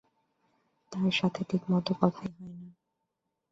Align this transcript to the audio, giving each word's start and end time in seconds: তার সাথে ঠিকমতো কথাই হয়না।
তার 0.91 1.11
সাথে 1.11 1.41
ঠিকমতো 1.43 1.91
কথাই 1.93 2.31
হয়না। 2.37 2.69